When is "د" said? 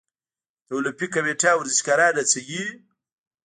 0.67-0.69